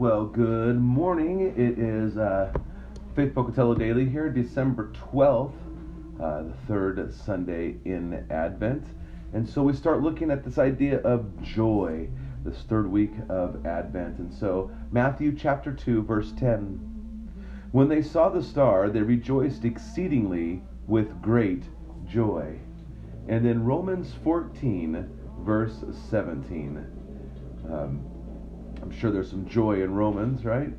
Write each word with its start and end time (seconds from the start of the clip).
Well, 0.00 0.24
good 0.24 0.80
morning. 0.80 1.42
It 1.42 1.78
is 1.78 2.16
uh, 2.16 2.54
Faith 3.14 3.34
Pocatello 3.34 3.74
Daily 3.74 4.08
here, 4.08 4.30
December 4.30 4.90
12th, 5.12 5.52
uh, 6.18 6.44
the 6.44 6.54
third 6.66 7.12
Sunday 7.12 7.76
in 7.84 8.24
Advent. 8.30 8.86
And 9.34 9.46
so 9.46 9.62
we 9.62 9.74
start 9.74 10.00
looking 10.00 10.30
at 10.30 10.42
this 10.42 10.56
idea 10.56 11.00
of 11.00 11.42
joy, 11.42 12.08
this 12.46 12.62
third 12.62 12.90
week 12.90 13.12
of 13.28 13.66
Advent. 13.66 14.16
And 14.20 14.32
so, 14.32 14.70
Matthew 14.90 15.36
chapter 15.36 15.70
2, 15.70 16.02
verse 16.04 16.32
10. 16.32 16.80
When 17.72 17.88
they 17.88 18.00
saw 18.00 18.30
the 18.30 18.42
star, 18.42 18.88
they 18.88 19.02
rejoiced 19.02 19.66
exceedingly 19.66 20.62
with 20.86 21.20
great 21.20 21.64
joy. 22.08 22.58
And 23.28 23.44
then 23.44 23.64
Romans 23.64 24.14
14, 24.24 25.10
verse 25.44 25.84
17. 26.08 26.86
Um, 27.70 28.19
I'm 28.82 28.90
sure 28.90 29.10
there's 29.10 29.30
some 29.30 29.48
joy 29.48 29.82
in 29.82 29.94
Romans, 29.94 30.44
right? 30.44 30.72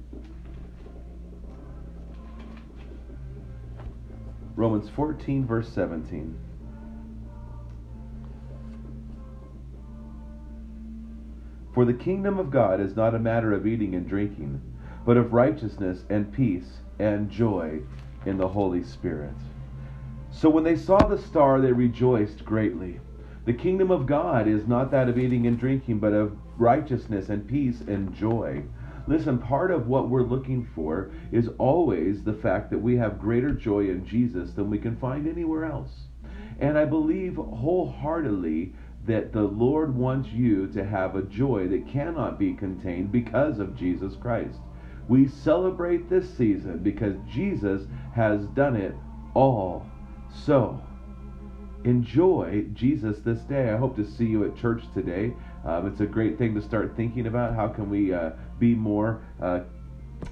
Romans 4.56 4.90
14, 4.90 5.46
verse 5.46 5.70
17. 5.70 6.38
For 11.74 11.86
the 11.86 11.94
kingdom 11.94 12.38
of 12.38 12.52
God 12.52 12.82
is 12.82 12.96
not 12.96 13.16
a 13.16 13.20
matter 13.20 13.54
of 13.54 13.66
eating 13.66 13.96
and 13.96 14.08
drinking, 14.08 14.62
but 15.06 15.18
of 15.18 15.34
righteousness 15.34 16.04
and 16.10 16.32
peace 16.32 16.80
and 17.00 17.30
joy 17.30 17.80
in 18.26 18.38
the 18.38 18.48
Holy 18.48 18.84
Spirit. 18.84 19.34
So 20.32 20.50
when 20.50 20.64
they 20.64 20.76
saw 20.76 20.98
the 20.98 21.18
star, 21.18 21.60
they 21.60 21.72
rejoiced 21.72 22.46
greatly. 22.46 23.00
The 23.46 23.54
kingdom 23.54 23.90
of 23.90 24.06
God 24.06 24.48
is 24.48 24.68
not 24.68 24.92
that 24.92 25.10
of 25.10 25.18
eating 25.18 25.48
and 25.48 25.60
drinking, 25.60 26.00
but 26.00 26.14
of 26.14 26.38
righteousness 26.58 27.30
and 27.30 27.48
peace 27.48 27.82
and 27.82 28.14
joy. 28.14 28.64
Listen, 29.08 29.40
part 29.40 29.72
of 29.72 29.88
what 29.88 30.10
we're 30.10 30.22
looking 30.22 30.68
for 30.76 31.10
is 31.32 31.50
always 31.58 32.24
the 32.24 32.34
fact 32.34 32.70
that 32.70 32.82
we 32.82 32.96
have 32.98 33.20
greater 33.20 33.52
joy 33.52 33.90
in 33.90 34.06
Jesus 34.06 34.52
than 34.52 34.70
we 34.70 34.78
can 34.78 34.96
find 34.98 35.28
anywhere 35.28 35.66
else. 35.66 35.92
And 36.60 36.78
I 36.78 36.86
believe 36.86 37.36
wholeheartedly 37.36 38.74
that 39.08 39.34
the 39.34 39.42
Lord 39.42 39.96
wants 39.96 40.30
you 40.30 40.68
to 40.68 40.86
have 40.86 41.16
a 41.16 41.24
joy 41.24 41.68
that 41.70 41.88
cannot 41.88 42.38
be 42.38 42.54
contained 42.54 43.12
because 43.12 43.58
of 43.58 43.76
Jesus 43.76 44.16
Christ. 44.16 44.60
We 45.08 45.28
celebrate 45.28 46.10
this 46.10 46.30
season 46.38 46.78
because 46.78 47.16
Jesus 47.28 47.88
has 48.14 48.46
done 48.48 48.76
it 48.76 48.94
all. 49.34 49.88
So, 50.46 50.80
enjoy 51.84 52.66
Jesus 52.74 53.20
this 53.20 53.40
day. 53.42 53.70
I 53.70 53.78
hope 53.78 53.96
to 53.96 54.06
see 54.06 54.26
you 54.26 54.46
at 54.46 54.56
church 54.56 54.84
today. 54.94 55.34
Um, 55.66 55.88
it's 55.88 56.00
a 56.00 56.06
great 56.06 56.38
thing 56.38 56.56
to 56.56 56.62
start 56.62 56.96
thinking 56.96 57.28
about. 57.28 57.56
How 57.56 57.68
can 57.68 57.90
we 57.90 58.14
uh, 58.14 58.32
be 58.60 58.76
more, 58.76 59.22
uh, 59.42 59.62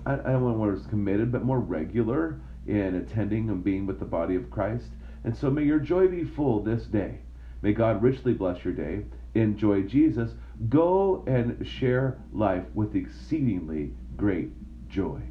I, 0.05 0.13
I 0.13 0.31
don't 0.33 0.59
want 0.59 0.77
say 0.79 0.87
committed, 0.87 1.31
but 1.31 1.43
more 1.43 1.59
regular 1.59 2.39
in 2.67 2.95
attending 2.95 3.49
and 3.49 3.63
being 3.63 3.85
with 3.85 3.99
the 3.99 4.05
body 4.05 4.35
of 4.35 4.49
Christ. 4.49 4.89
And 5.23 5.35
so 5.35 5.49
may 5.49 5.63
your 5.63 5.79
joy 5.79 6.07
be 6.07 6.23
full 6.23 6.63
this 6.63 6.83
day. 6.83 7.19
May 7.61 7.73
God 7.73 8.01
richly 8.01 8.33
bless 8.33 8.63
your 8.63 8.73
day. 8.73 9.05
Enjoy 9.33 9.81
Jesus. 9.81 10.31
Go 10.69 11.23
and 11.27 11.67
share 11.67 12.19
life 12.31 12.63
with 12.73 12.95
exceedingly 12.95 13.91
great 14.15 14.51
joy. 14.89 15.21